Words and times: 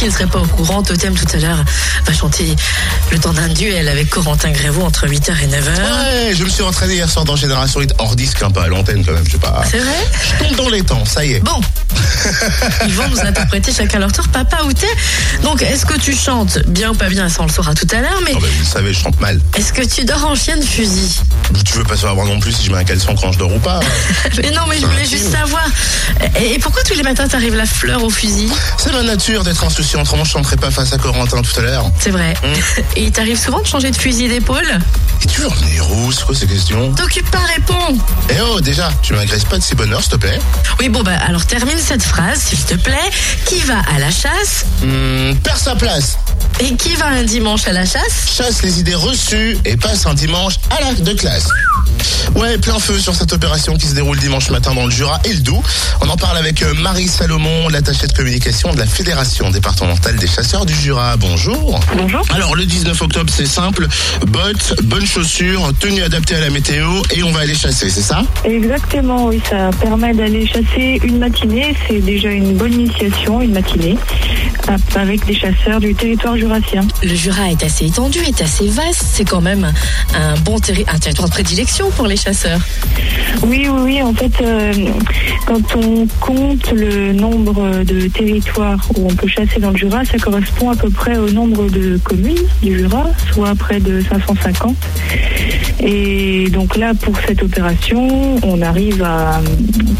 qui 0.00 0.06
ne 0.06 0.10
serait 0.10 0.26
pas 0.26 0.40
au 0.40 0.46
courant, 0.46 0.82
Totem 0.82 1.14
tout 1.14 1.26
à 1.34 1.36
l'heure 1.36 1.62
va 2.06 2.12
chanter 2.14 2.56
le 3.10 3.18
temps 3.18 3.32
d'un 3.32 3.48
duel 3.48 3.88
avec 3.88 4.08
Corentin 4.08 4.50
Grévaux 4.50 4.82
entre 4.82 5.06
8h 5.08 5.32
et 5.42 5.46
9h. 5.48 6.28
Ouais, 6.28 6.34
je 6.34 6.44
me 6.44 6.48
suis 6.48 6.62
entraîné 6.62 6.94
hier 6.94 7.10
soir 7.10 7.24
dans 7.24 7.34
Génération 7.34 7.80
8 7.80 7.94
hors 7.98 8.14
disque 8.14 8.40
un 8.42 8.50
peu 8.50 8.60
à 8.60 8.68
l'antenne 8.68 9.04
quand 9.04 9.12
même, 9.12 9.24
je 9.26 9.32
sais 9.32 9.38
pas. 9.38 9.62
C'est 9.68 9.78
vrai 9.78 10.06
Je 10.38 10.44
tombe 10.44 10.56
dans 10.56 10.68
les 10.68 10.82
temps, 10.82 11.04
ça 11.04 11.24
y 11.24 11.32
est. 11.32 11.40
Bon, 11.40 11.60
ils 12.86 12.94
vont 12.94 13.08
nous 13.08 13.18
interpréter 13.20 13.72
chacun 13.72 13.98
leur 13.98 14.12
tour, 14.12 14.28
papa 14.28 14.58
ou 14.64 14.72
t'es? 14.72 14.86
Donc, 15.42 15.60
est-ce 15.62 15.84
que 15.86 15.98
tu 15.98 16.14
chantes 16.14 16.60
bien 16.68 16.90
ou 16.90 16.94
pas 16.94 17.08
bien 17.08 17.28
Ça, 17.28 17.38
on 17.42 17.46
le 17.46 17.52
saura 17.52 17.74
tout 17.74 17.86
à 17.92 18.00
l'heure, 18.00 18.20
mais 18.24 18.32
Oh, 18.34 18.38
vous 18.38 18.46
le 18.46 18.64
savez, 18.64 18.92
je 18.92 19.00
chante 19.00 19.20
mal. 19.20 19.40
est-ce 19.56 19.72
que 19.72 19.82
tu 19.82 20.04
dors 20.04 20.24
en 20.26 20.36
chien 20.36 20.56
de 20.56 20.64
fusil 20.64 21.16
Tu 21.64 21.72
veux 21.78 21.84
pas 21.84 21.96
savoir 21.96 22.26
non 22.26 22.38
plus 22.38 22.52
si 22.52 22.66
je 22.66 22.70
mets 22.70 22.78
un 22.78 22.84
caleçon 22.84 23.14
quand 23.16 23.32
je 23.32 23.38
dors 23.38 23.52
ou 23.54 23.58
pas 23.58 23.80
Mais 24.42 24.50
non, 24.52 24.62
mais 24.68 24.76
je 24.78 24.86
voulais 24.86 25.04
juste 25.06 25.32
savoir. 25.32 25.66
Et 26.40 26.54
et 26.54 26.58
pourquoi 26.58 26.82
tous 26.82 26.94
les 26.94 27.02
matins 27.02 27.26
t'arrives 27.28 27.54
la 27.56 27.66
fleur 27.66 28.04
au 28.04 28.10
fusil? 28.10 28.48
C'est 28.78 28.92
ma 28.92 29.02
nature 29.02 29.42
d'être 29.44 29.64
insouciant, 29.64 30.02
autrement 30.02 30.24
je 30.24 30.30
chanterais 30.30 30.56
pas 30.56 30.70
face 30.70 30.92
à 30.92 30.98
Corentin 30.98 31.42
tout 31.42 31.58
à 31.58 31.62
l'heure. 31.62 31.90
C'est 31.98 32.10
vrai. 32.10 32.34
Et 33.00 33.04
il 33.04 33.12
t'arrive 33.12 33.38
souvent 33.38 33.62
de 33.62 33.66
changer 33.66 33.90
de 33.90 33.96
fusil 33.96 34.28
d'épaule 34.28 34.78
Et 35.22 35.26
tu 35.26 35.40
veux 35.40 35.46
revenir 35.48 35.90
où 35.90 36.12
C'est 36.12 36.22
quoi 36.22 36.34
ces 36.34 36.46
questions 36.46 36.92
T'occupes 36.92 37.30
pas, 37.30 37.38
réponds 37.54 37.96
Eh 38.28 38.34
oh, 38.42 38.60
déjà, 38.60 38.90
tu 39.00 39.14
m'agresses 39.14 39.44
pas 39.46 39.56
de 39.56 39.62
si 39.62 39.74
bonne 39.74 39.90
heure, 39.94 40.02
s'il 40.02 40.10
te 40.12 40.16
plaît. 40.16 40.38
Oui, 40.78 40.90
bon, 40.90 41.02
bah 41.02 41.16
alors 41.26 41.46
termine 41.46 41.78
cette 41.78 42.02
phrase, 42.02 42.40
s'il 42.42 42.58
te 42.58 42.74
plaît. 42.74 43.10
Qui 43.46 43.60
va 43.60 43.78
à 43.94 43.98
la 43.98 44.10
chasse 44.10 44.66
Hmm, 44.82 45.34
perds 45.42 45.56
sa 45.56 45.76
place. 45.76 46.18
et 46.60 46.76
qui 46.76 46.94
va 46.96 47.06
un 47.06 47.22
dimanche 47.22 47.66
à 47.66 47.72
la 47.72 47.86
chasse 47.86 48.34
chasse 48.36 48.60
les 48.62 48.80
idées 48.80 48.94
reçues 48.94 49.56
et 49.64 49.78
passe 49.78 50.04
un 50.06 50.12
dimanche 50.12 50.56
à 50.68 50.82
la 50.84 50.92
de 50.92 51.14
classe. 51.14 51.48
Ouais, 52.36 52.56
plein 52.58 52.78
feu 52.78 52.98
sur 52.98 53.14
cette 53.14 53.32
opération 53.32 53.76
qui 53.76 53.86
se 53.86 53.94
déroule 53.94 54.18
dimanche 54.18 54.50
matin 54.50 54.72
dans 54.74 54.84
le 54.86 54.90
Jura 54.90 55.20
et 55.24 55.32
le 55.32 55.40
Doubs. 55.40 55.62
On 56.00 56.08
en 56.08 56.16
parle 56.16 56.38
avec 56.38 56.62
euh, 56.62 56.72
Marie 56.74 57.06
Salomon, 57.08 57.68
l'attachée 57.68 58.06
de 58.06 58.12
communication 58.12 58.72
de 58.72 58.78
la 58.78 58.86
Fédération 58.86 59.50
départementale 59.50 60.16
des 60.16 60.26
chasseurs 60.26 60.64
du 60.64 60.74
Jura. 60.74 61.16
Bonjour. 61.18 61.80
Bonjour. 61.96 62.22
Alors 62.30 62.56
le 62.56 62.64
19 62.64 63.00
octobre, 63.02 63.30
c'est 63.34 63.46
simple, 63.46 63.86
bottes, 64.26 64.74
bonnes 64.84 65.04
chaussures, 65.06 65.70
tenue 65.80 66.02
adaptée 66.02 66.36
à 66.36 66.40
la 66.40 66.50
météo 66.50 67.02
et 67.14 67.22
on 67.22 67.30
va 67.32 67.40
aller 67.40 67.54
chasser, 67.54 67.90
c'est 67.90 68.00
ça? 68.00 68.22
Exactement, 68.44 69.26
oui, 69.26 69.40
ça 69.50 69.70
permet 69.80 70.14
d'aller 70.14 70.46
chasser 70.46 71.00
une 71.02 71.18
matinée. 71.18 71.74
C'est 71.88 72.00
déjà 72.00 72.30
une 72.30 72.56
bonne 72.56 72.72
initiation, 72.72 73.42
une 73.42 73.52
matinée, 73.52 73.98
avec 74.94 75.26
des 75.26 75.34
chasseurs 75.34 75.80
du 75.80 75.94
territoire 75.94 76.36
jurassien. 76.38 76.86
Le 77.02 77.14
Jura 77.14 77.50
est 77.50 77.62
assez 77.62 77.86
étendu, 77.86 78.20
est 78.20 78.40
assez 78.40 78.68
vaste. 78.68 79.04
C'est 79.12 79.24
quand 79.24 79.40
même 79.42 79.72
un 80.14 80.34
bon 80.38 80.58
terri- 80.58 80.86
un 80.88 80.98
territoire 80.98 81.28
de 81.28 81.32
prédilection 81.34 81.90
pour 81.90 82.06
les 82.06 82.16
chasseurs. 82.20 82.60
Oui, 83.42 83.66
oui, 83.70 83.80
oui. 83.84 84.02
En 84.02 84.12
fait, 84.14 84.32
euh, 84.42 84.72
quand 85.46 85.76
on 85.76 86.06
compte 86.20 86.70
le 86.72 87.12
nombre 87.12 87.84
de 87.84 88.08
territoires 88.08 88.80
où 88.96 89.06
on 89.10 89.14
peut 89.14 89.28
chasser 89.28 89.58
dans 89.60 89.70
le 89.70 89.76
Jura, 89.76 90.04
ça 90.04 90.18
correspond 90.18 90.70
à 90.70 90.76
peu 90.76 90.90
près 90.90 91.16
au 91.16 91.30
nombre 91.30 91.68
de 91.70 91.98
communes 92.02 92.36
du 92.62 92.76
Jura, 92.78 93.06
soit 93.32 93.54
près 93.54 93.80
de 93.80 94.02
550. 94.08 94.76
Et 95.82 96.48
donc 96.50 96.76
là, 96.76 96.92
pour 96.94 97.14
cette 97.26 97.42
opération, 97.42 98.36
on 98.42 98.60
arrive 98.60 99.02
à 99.02 99.40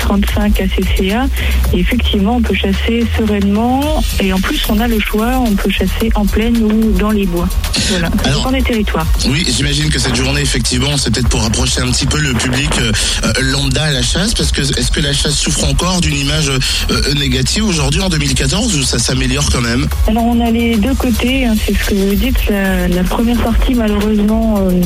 35 0.00 0.60
ACCA. 0.60 1.26
Et 1.72 1.78
effectivement, 1.80 2.36
on 2.36 2.42
peut 2.42 2.54
chasser 2.54 3.04
sereinement. 3.18 4.02
Et 4.20 4.32
en 4.32 4.40
plus, 4.40 4.62
on 4.68 4.78
a 4.78 4.88
le 4.88 4.98
choix. 5.00 5.38
On 5.38 5.54
peut 5.54 5.70
chasser 5.70 6.10
en 6.14 6.26
plaine 6.26 6.56
ou 6.62 6.92
dans 6.98 7.10
les 7.10 7.24
bois. 7.26 7.48
Voilà. 7.88 8.08
Ça 8.08 8.28
Alors- 8.30 8.38
dépend 8.40 8.52
des 8.52 8.62
territoires. 8.62 9.06
Oui, 9.26 9.46
j'imagine 9.48 9.88
que 9.88 9.98
cette 9.98 10.14
journée, 10.16 10.42
effectivement, 10.42 10.96
c'est 10.98 11.12
peut-être 11.14 11.28
pour 11.28 11.42
rapprocher 11.42 11.80
un 11.80 11.90
petit 11.90 12.06
peu 12.06 12.09
le 12.18 12.32
public 12.34 12.70
euh, 12.80 12.92
euh, 13.24 13.32
lambda 13.42 13.84
à 13.84 13.90
la 13.90 14.02
chasse, 14.02 14.34
parce 14.34 14.52
que 14.52 14.60
est-ce 14.60 14.90
que 14.90 15.00
la 15.00 15.12
chasse 15.12 15.34
souffre 15.34 15.64
encore 15.64 16.00
d'une 16.00 16.16
image 16.16 16.50
euh, 16.50 17.14
négative 17.14 17.64
aujourd'hui 17.64 18.00
en 18.00 18.08
2014 18.08 18.76
ou 18.76 18.82
ça 18.82 18.98
s'améliore 18.98 19.48
quand 19.50 19.60
même? 19.60 19.86
Alors 20.06 20.24
on 20.24 20.40
a 20.40 20.50
les 20.50 20.76
deux 20.76 20.94
côtés, 20.94 21.44
hein, 21.44 21.54
c'est 21.64 21.74
ce 21.74 21.90
que 21.90 21.94
vous 21.94 22.14
dites. 22.14 22.38
La, 22.48 23.04
première 23.04 23.40
partie, 23.42 23.74
malheureusement, 23.74 24.58
euh, 24.58 24.80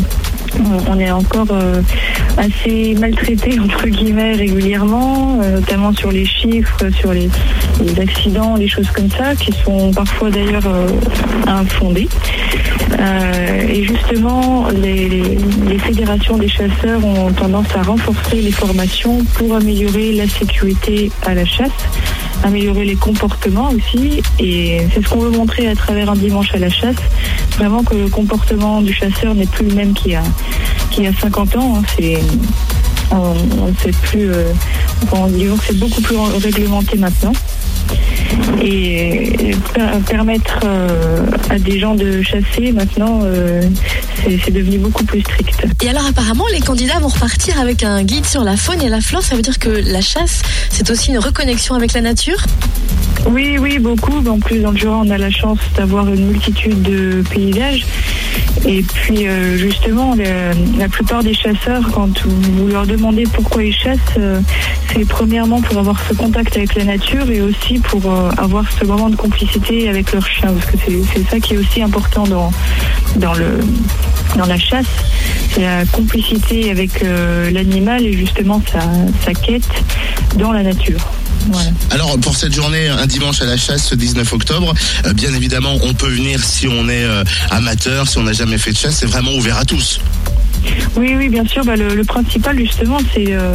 on 0.89 0.99
est 0.99 1.11
encore 1.11 1.47
euh, 1.51 1.83
assez 2.37 2.95
maltraité 2.95 3.59
entre 3.59 3.87
guillemets 3.89 4.35
régulièrement, 4.35 5.39
euh, 5.43 5.57
notamment 5.57 5.93
sur 5.93 6.11
les 6.11 6.25
chiffres, 6.25 6.91
sur 6.91 7.13
les, 7.13 7.29
accidents, 8.01 8.57
les 8.57 8.69
choses 8.69 8.89
comme 8.91 9.11
ça, 9.11 9.35
qui 9.35 9.53
sont 9.65 9.91
parfois 9.93 10.31
d'ailleurs 10.31 10.67
euh, 10.67 10.89
infondées. 11.47 12.09
Et 13.69 13.85
justement, 13.85 14.69
les 14.71 15.79
fédérations 15.79 16.39
des 16.39 16.49
chasseurs 16.49 17.05
ont 17.05 17.33
tendance 17.33 17.67
à 17.75 17.83
renforcer 17.83 18.41
les 18.41 18.53
formations 18.53 19.25
pour 19.37 19.57
améliorer 19.57 20.13
la 20.13 20.29
sécurité 20.29 21.11
à 21.27 21.35
la 21.35 21.45
chasse 21.45 21.73
améliorer 22.45 22.85
les 22.85 22.95
comportements 22.95 23.71
aussi. 23.71 24.23
Et 24.39 24.81
c'est 24.93 25.03
ce 25.03 25.09
qu'on 25.09 25.21
veut 25.21 25.31
montrer 25.31 25.69
à 25.69 25.75
travers 25.75 26.11
un 26.11 26.17
dimanche 26.17 26.55
à 26.55 26.59
la 26.59 26.71
chasse. 26.71 26.97
Vraiment 27.59 27.83
que 27.85 27.95
le 27.95 28.09
comportement 28.09 28.81
du 28.83 28.93
chasseur 28.93 29.35
n'est 29.35 29.47
plus 29.47 29.67
le 29.69 29.75
même 29.75 29.95
qu'il 29.95 30.13
y 30.13 30.17
a, 30.17 30.23
qu'il 30.91 31.05
y 31.05 31.07
a 31.07 31.13
50 31.13 31.57
ans. 31.57 31.77
hein. 31.79 31.83
C'est, 31.97 32.19
on 33.11 33.35
ne 33.69 33.75
sait 33.83 33.93
plus, 34.03 34.31
euh, 34.33 34.53
c'est 35.67 35.79
beaucoup 35.79 36.01
plus 36.01 36.17
réglementé 36.43 36.97
maintenant. 36.99 37.33
Et 38.63 39.55
per- 39.75 39.99
permettre 40.09 40.59
euh, 40.65 41.27
à 41.51 41.59
des 41.59 41.79
gens 41.79 41.95
de 41.95 42.23
chasser 42.23 42.73
maintenant, 42.73 43.21
euh, 43.23 43.63
c'est, 44.25 44.39
c'est 44.45 44.51
devenu 44.51 44.79
beaucoup 44.79 45.05
plus 45.05 45.21
strict. 45.21 45.65
Et 45.83 45.89
alors 45.89 46.07
apparemment, 46.07 46.45
les 46.53 46.61
candidats 46.61 46.99
vont 46.99 47.09
repartir 47.09 47.61
avec 47.61 47.83
un 47.85 48.03
guide 48.03 48.27
sur 48.27 48.43
la 48.43 48.57
faune 48.57 48.81
et 48.83 48.89
la 48.89 49.01
flore. 49.01 49.23
Ça 49.23 49.37
veut 49.37 49.43
dire 49.43 49.59
que 49.59 49.69
la 49.69 50.01
chasse, 50.01 50.43
c'est 50.71 50.91
aussi 50.91 51.11
une 51.11 51.19
reconnexion 51.19 51.75
avec 51.75 51.93
la 51.93 52.01
nature? 52.01 52.39
Oui, 53.31 53.57
oui, 53.59 53.79
beaucoup. 53.79 54.19
En 54.29 54.39
plus, 54.39 54.61
dans 54.61 54.71
le 54.71 54.77
Jura, 54.77 54.99
on 54.99 55.11
a 55.11 55.19
la 55.19 55.31
chance 55.31 55.59
d'avoir 55.77 56.07
une 56.09 56.27
multitude 56.27 56.83
de 56.83 57.23
paysages. 57.31 57.87
Et 58.67 58.83
puis, 58.83 59.27
euh, 59.27 59.57
justement, 59.57 60.15
la 60.79 60.89
plupart 60.89 61.23
des 61.23 61.35
chasseurs, 61.35 61.91
quand 61.93 62.23
vous 62.27 62.69
leur 62.69 62.87
demandez 62.87 63.25
pourquoi 63.25 63.65
ils 63.65 63.75
chassent, 63.75 63.99
euh, 64.19 64.41
c'est 64.93 65.07
premièrement 65.07 65.61
pour 65.61 65.79
avoir 65.79 66.01
ce 66.09 66.15
contact 66.15 66.57
avec 66.57 66.75
la 66.75 66.85
nature 66.85 67.31
et 67.31 67.41
aussi 67.41 67.79
pour 67.79 68.11
euh, 68.11 68.31
avoir 68.37 68.65
ce 68.79 68.85
moment 68.85 69.11
de 69.11 69.17
complicité 69.17 69.89
avec 69.89 70.13
leur 70.13 70.27
chien. 70.27 70.53
Parce 70.53 70.67
que 70.67 70.77
c'est 71.15 71.31
ça 71.31 71.41
qui 71.41 71.55
est 71.55 71.59
aussi 71.59 71.83
important 71.83 72.25
dans, 72.25 72.51
la 74.47 74.59
chasse. 74.59 74.87
C'est 75.51 75.63
la 75.63 75.85
complicité 75.87 76.71
avec 76.71 77.03
l'animal 77.53 78.05
et 78.05 78.13
justement 78.13 78.61
sa 79.25 79.33
quête 79.33 79.63
dans 80.37 80.53
la 80.53 80.63
nature. 80.63 81.01
Alors 81.91 82.19
pour 82.19 82.37
cette 82.37 82.55
journée, 82.55 82.89
un 82.89 83.07
dimanche 83.07 83.43
à 83.43 83.47
la 83.47 83.57
chasse, 83.57 83.89
ce 83.89 83.95
19 83.95 84.33
octobre, 84.33 84.75
euh, 85.07 85.13
bien 85.13 85.33
évidemment, 85.35 85.77
on 85.83 85.95
peut 85.95 86.09
venir 86.09 86.43
si 86.45 86.67
on 86.69 86.89
est 86.89 87.05
euh, 87.05 87.25
amateur, 87.51 88.09
si 88.09 88.19
on 88.19 88.23
n'a 88.23 88.33
jamais 88.33 88.59
fait 88.59 88.73
de 88.73 88.77
chasse, 88.77 88.97
c'est 88.97 89.07
vraiment 89.07 89.35
ouvert 89.35 89.59
à 89.59 89.65
tous. 89.65 90.01
Oui, 90.97 91.15
oui, 91.17 91.29
bien 91.29 91.45
sûr. 91.45 91.65
Bah, 91.65 91.77
le, 91.77 91.95
le 91.95 92.05
principal, 92.05 92.59
justement, 92.59 92.99
c'est 93.13 93.33
euh, 93.33 93.55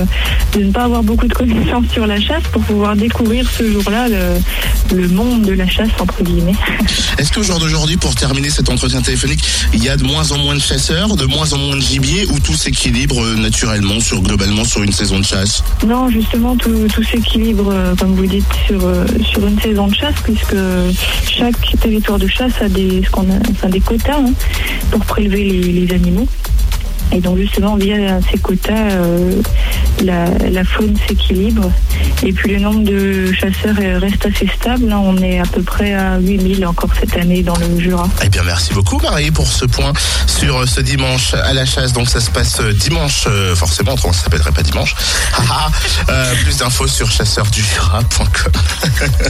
de 0.54 0.64
ne 0.64 0.72
pas 0.72 0.84
avoir 0.84 1.04
beaucoup 1.04 1.28
de 1.28 1.34
connaissances 1.34 1.88
sur 1.92 2.06
la 2.06 2.20
chasse 2.20 2.44
pour 2.52 2.62
pouvoir 2.64 2.96
découvrir 2.96 3.50
ce 3.50 3.72
jour-là 3.72 4.08
le, 4.10 4.96
le 4.96 5.08
monde 5.08 5.44
de 5.44 5.54
la 5.54 5.68
chasse, 5.68 5.90
entre 6.00 6.24
guillemets. 6.24 6.56
Est-ce 7.18 7.32
qu'au 7.32 7.44
jour 7.44 7.60
d'aujourd'hui, 7.60 7.98
pour 7.98 8.16
terminer 8.16 8.50
cet 8.50 8.70
entretien 8.70 9.02
téléphonique, 9.02 9.44
il 9.74 9.84
y 9.84 9.90
a 9.90 9.96
de 9.98 10.04
moins 10.04 10.32
en 10.32 10.38
moins 10.38 10.56
de 10.56 10.62
chasseurs, 10.62 11.16
de 11.16 11.26
moins 11.26 11.54
en 11.54 11.58
moins 11.58 11.76
de 11.76 11.82
gibier, 11.82 12.26
ou 12.32 12.40
tout 12.40 12.56
s'équilibre 12.56 13.24
euh, 13.24 13.36
naturellement 13.36 14.00
sur 14.00 14.22
globalement 14.22 14.66
sur 14.66 14.84
une 14.84 14.92
saison 14.92 15.20
de 15.20 15.26
chasse? 15.26 15.64
Non, 15.88 16.10
justement, 16.10 16.56
tout, 16.58 16.88
tout 16.94 17.04
s'équilibre, 17.04 17.70
euh, 17.72 17.96
comme 17.96 18.16
vous 18.16 18.26
dites, 18.26 18.46
sur, 18.68 18.86
euh, 18.86 19.06
sur 19.32 19.46
une 19.48 19.60
saison 19.60 19.88
de 19.88 19.96
chasse, 19.96 20.16
puisque 20.24 20.56
chaque 21.26 21.80
territoire 21.80 22.20
de 22.20 22.28
chasse 22.28 22.54
a 22.62 22.68
des, 22.68 23.02
ce 23.04 23.10
qu'on 23.10 23.30
a, 23.32 23.36
enfin, 23.52 23.70
des 23.70 23.80
quotas 23.80 24.18
hein, 24.20 24.34
pour 24.92 25.06
prélever 25.06 25.44
les, 25.46 25.62
les 25.86 25.94
animaux. 25.94 26.28
Et 27.12 27.20
donc, 27.20 27.38
justement, 27.38 27.76
via 27.76 28.20
ces 28.32 28.38
quotas, 28.38 28.92
euh, 28.92 29.42
la, 30.04 30.64
faune 30.64 30.96
s'équilibre. 31.08 31.72
Et 32.24 32.34
puis, 32.34 32.54
le 32.54 32.60
nombre 32.60 32.84
de 32.84 33.32
chasseurs 33.34 33.76
euh, 33.82 34.00
reste 34.00 34.26
assez 34.26 34.48
stable. 34.48 34.94
On 34.94 35.18
est 35.18 35.40
à 35.40 35.46
peu 35.46 35.62
près 35.64 35.94
à 35.94 36.20
8000 36.20 36.66
encore 36.66 36.92
cette 37.00 37.18
année 37.18 37.42
dans 37.42 37.56
le 37.58 37.80
Jura. 37.80 38.08
Eh 38.24 38.30
bien, 38.30 38.44
merci 38.44 38.74
beaucoup, 38.74 39.00
Marie, 39.00 39.32
pour 39.32 39.48
ce 39.48 39.66
point 39.66 39.94
sur 40.28 40.60
euh, 40.60 40.66
ce 40.66 40.82
dimanche 40.82 41.34
à 41.34 41.54
la 41.54 41.66
chasse. 41.66 41.94
Donc, 41.94 42.10
ça 42.10 42.20
se 42.20 42.30
passe 42.30 42.62
dimanche, 42.62 43.26
euh, 43.28 43.56
forcément, 43.56 43.94
autrement, 43.94 44.14
ça 44.14 44.24
s'appellerait 44.24 44.52
pas 44.52 44.64
dimanche. 44.64 44.96
Haha. 45.34 45.70
Euh, 46.10 46.34
plus 46.44 46.58
d'infos 46.58 46.88
sur 46.88 47.12
chasseurdujura.com. 47.12 48.52